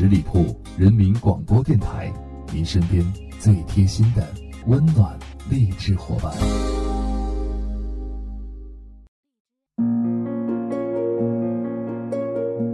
[0.00, 2.10] 十里铺人民广播电台，
[2.54, 3.04] 您身边
[3.38, 4.26] 最贴心的
[4.66, 5.14] 温暖
[5.50, 6.32] 励志伙伴。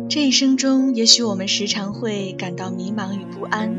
[0.08, 3.74] 这一生中，也许我们时常会感到迷茫与不安，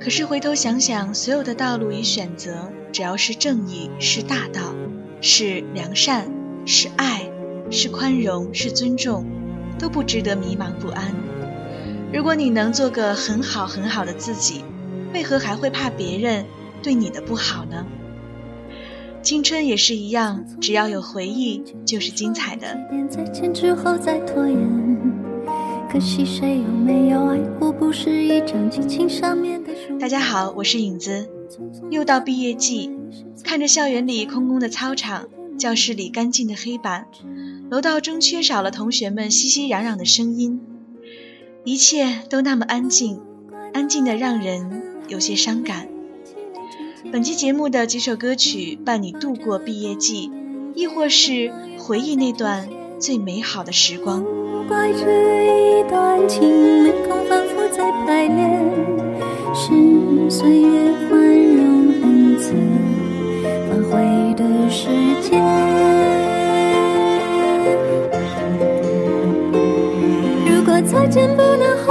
[0.00, 4.74] 可是回头想想，所有的道路与选择，只要是正义、是大道、
[5.20, 6.28] 是良善、
[6.66, 7.30] 是爱、
[7.70, 9.24] 是宽容、是尊重，
[9.78, 11.31] 都不值得迷茫不安。
[12.14, 14.62] 如果你能做个很好很好的自己，
[15.14, 16.44] 为何还会怕别人
[16.82, 17.86] 对你的不好呢？
[19.22, 22.78] 青春也是一样，只要有回忆就是精彩的。
[29.98, 31.26] 大家好，我是影子，
[31.90, 32.90] 又到毕业季，
[33.42, 37.06] 看着校园里空空的操场，教室里干净的黑板，
[37.70, 40.60] 楼道中缺少了同学们熙熙攘攘的声音。
[41.64, 43.20] 一切都那么安静，
[43.72, 45.86] 安静的让人有些伤感。
[47.12, 50.30] 本期节目的几首歌曲，伴你度过毕业季，
[50.74, 54.22] 亦或是回忆那段最美好的时光。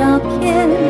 [0.00, 0.89] 照片。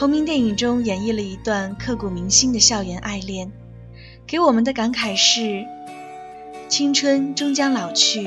[0.00, 3.52] 同名电影中演绎了一段刻骨铭心的校园爱恋，
[4.26, 5.66] 给我们的感慨是：
[6.70, 8.26] 青春终将老去，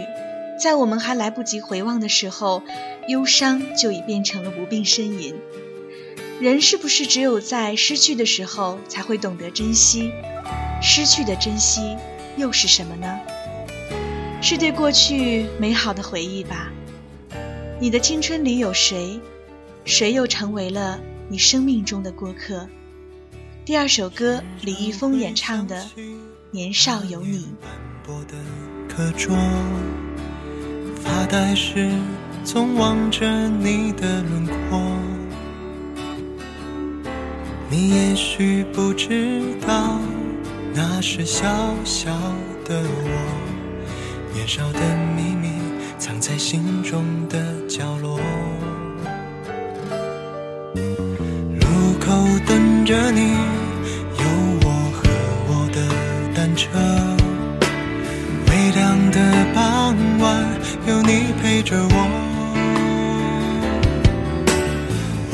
[0.61, 2.61] 在我们还来不及回望的时候，
[3.07, 5.33] 忧伤就已变成了无病呻吟。
[6.39, 10.11] 人是不是只有在失去的时候才会懂得珍惜？
[10.79, 11.97] 失去的珍惜
[12.37, 13.19] 又是什么呢？
[14.43, 16.71] 是对过去美好的回忆吧？
[17.79, 19.19] 你的青春里有谁？
[19.85, 20.99] 谁又成为了？
[21.29, 22.67] 你生命中的过客
[23.65, 25.85] 第二首歌李易峰演唱的
[26.51, 27.71] 年少有你斑
[28.05, 28.35] 驳的
[28.89, 29.35] 课桌
[30.95, 31.89] 发呆时
[32.43, 34.79] 总望着你的轮廓
[37.69, 39.97] 你也许不知道
[40.73, 41.47] 那是小
[41.85, 42.11] 小
[42.65, 44.79] 的我年少的
[45.15, 45.47] 秘密
[45.97, 47.52] 藏在心中的
[52.93, 54.23] 着你，有
[54.63, 55.09] 我和
[55.47, 55.81] 我的
[56.35, 56.69] 单车，
[58.47, 59.19] 微凉的
[59.55, 60.45] 傍晚，
[60.85, 62.07] 有你陪着我，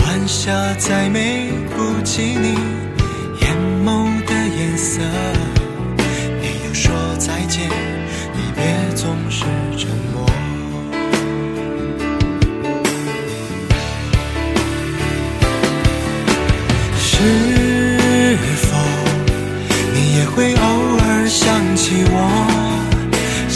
[0.05, 2.53] 晚霞再美不及你
[3.41, 3.53] 眼
[3.83, 5.01] 眸的颜色。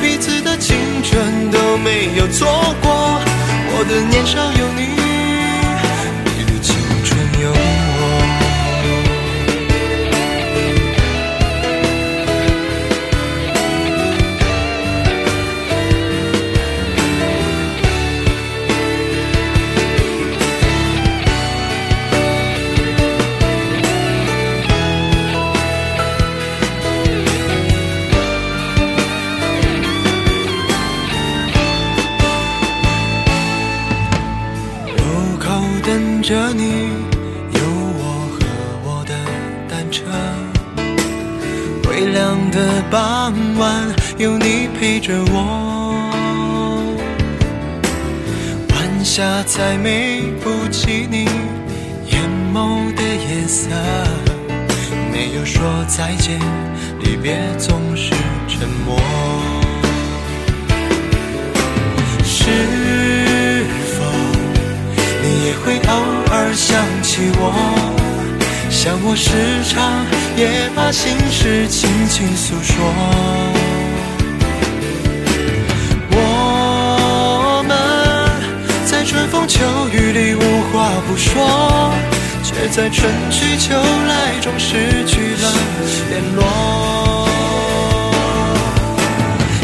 [0.00, 0.74] 彼此的青
[1.04, 2.46] 春都没有错
[2.80, 2.90] 过。
[3.70, 4.97] 我的年少有你。
[44.88, 45.94] 陪着我，
[48.72, 51.24] 晚霞再美不及你
[52.10, 52.24] 眼
[52.54, 53.68] 眸的颜色。
[55.12, 56.40] 没有说再见，
[57.00, 58.14] 离别总是
[58.48, 58.96] 沉默。
[62.24, 62.46] 是
[63.92, 64.04] 否
[65.22, 66.00] 你也会偶
[66.32, 67.52] 尔想起我？
[68.70, 70.02] 像我时常
[70.38, 73.57] 也把心事轻轻诉说。
[79.48, 80.40] 秋雨里无
[80.72, 81.90] 话不说，
[82.44, 85.48] 却在春去秋来中失去了
[86.10, 86.40] 联络。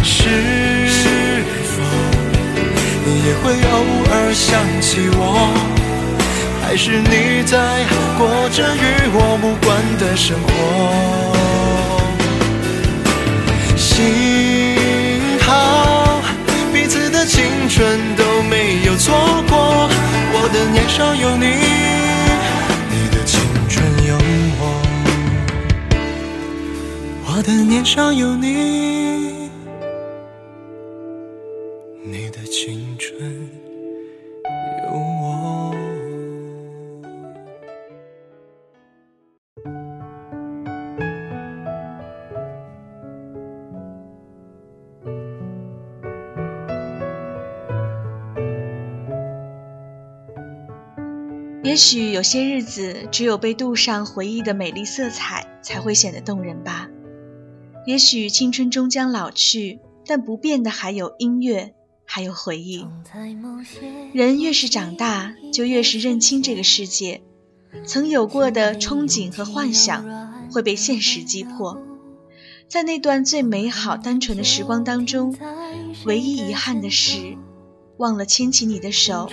[0.03, 0.15] 是
[1.67, 1.71] 否
[3.05, 3.55] 你也会偶
[4.11, 4.47] 尔想
[4.81, 5.23] 起我？
[6.63, 7.13] 还是你
[7.45, 7.85] 在
[8.19, 10.49] 过着与我无关的生活？
[13.77, 14.34] 心。
[17.27, 19.13] 青春都没有错
[19.49, 19.57] 过，
[20.35, 21.47] 我的年少有你，
[22.91, 24.17] 你的青春有
[24.61, 24.77] 我，
[27.37, 29.49] 我的年少有你，
[32.03, 32.94] 你的青。
[51.75, 56.87] 也许有些日子，只有被镀上回忆的美丽色彩，才会显得动人吧。
[57.85, 62.87] 也许青春终将老去，但不变的还有音乐，还有回忆。
[64.13, 67.21] 人越是长大，就越是认清这个世界。
[67.85, 71.77] 曾有过的憧憬和幻想，会被现实击破。
[72.69, 75.37] 在那段最美好、单纯的时光当中，
[76.07, 77.37] 唯一遗憾的是。
[77.99, 79.29] 忘了牵起你的手，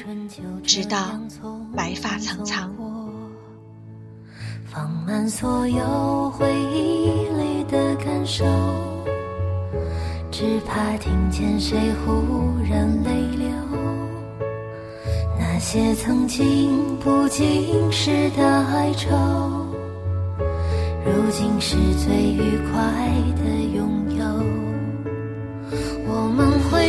[0.63, 1.19] 直到
[1.75, 2.71] 白发苍苍。
[4.65, 7.09] 放慢所有回忆
[7.41, 8.45] 里的感受，
[10.29, 11.75] 只怕听见谁
[12.05, 12.23] 忽
[12.69, 13.49] 然泪流。
[15.39, 19.09] 那些曾经不经事的哀愁，
[21.03, 21.75] 如今是
[22.05, 24.00] 最愉快的拥有。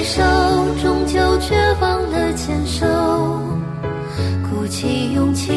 [0.04, 0.20] 手
[0.82, 2.84] 终究却忘了牵手，
[4.50, 5.52] 鼓起勇气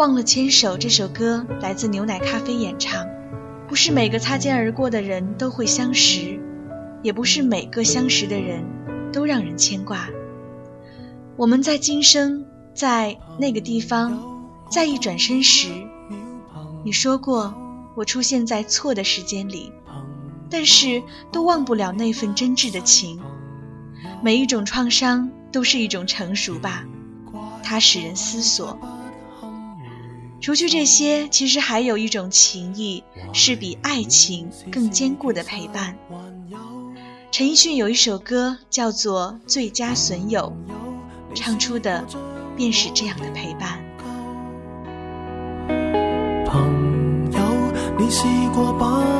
[0.00, 3.06] 忘了牵手这首歌来自牛奶咖啡演唱，
[3.68, 6.40] 不是每个擦肩而过的人都会相识，
[7.02, 8.64] 也不是每个相识的人
[9.12, 10.08] 都让人牵挂。
[11.36, 14.18] 我们在今生，在那个地方，
[14.70, 15.68] 在一转身时，
[16.82, 17.52] 你说过
[17.94, 19.70] 我出现在错的时间里，
[20.48, 23.20] 但是都忘不了那份真挚的情。
[24.24, 26.86] 每一种创伤都是一种成熟吧，
[27.62, 28.78] 它使人思索。
[30.40, 33.04] 除去这些，其实还有一种情谊
[33.34, 35.94] 是比爱情更坚固的陪伴。
[37.30, 40.50] 陈奕迅有一首歌叫做《最佳损友》，
[41.34, 42.04] 唱出的
[42.56, 43.84] 便是这样的陪伴。
[46.46, 48.22] 朋友，你试
[48.54, 49.19] 过把？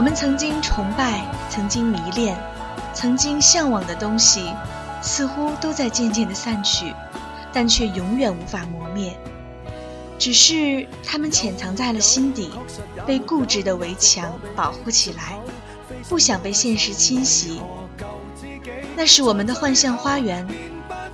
[0.00, 2.34] 我们曾经崇拜、曾经迷恋、
[2.94, 4.48] 曾经向往的东西，
[5.02, 6.94] 似乎都在渐渐的散去，
[7.52, 9.14] 但却永远无法磨灭。
[10.18, 12.50] 只是他们潜藏在了心底，
[13.06, 15.38] 被固执的围墙保护起来，
[16.08, 17.60] 不想被现实侵袭。
[18.96, 20.48] 那是我们的幻象花园，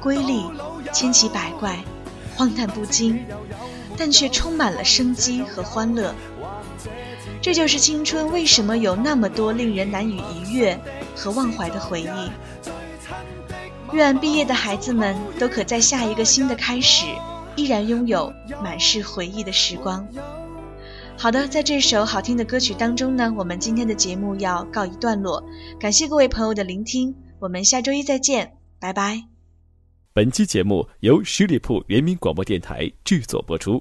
[0.00, 0.44] 瑰丽、
[0.92, 1.76] 千奇百怪、
[2.36, 3.18] 荒诞不经，
[3.98, 6.14] 但却充满了生机和欢乐。
[7.46, 10.76] 这就是青春，为什么有那么多令人难以逾越
[11.14, 12.08] 和忘怀的回忆？
[13.92, 17.06] 愿毕业的孩子们都可在下一个新的开始，
[17.54, 20.04] 依然拥有满是回忆的时光。
[21.16, 25.44] 好的，在这首好听的歌曲当中呢，我们今天的节目要告一段落。
[25.78, 29.22] 感谢各位朋友的聆听，我们下周一再见，拜拜。
[30.12, 33.80] 本期节目由十里铺人民广播电台制作播出。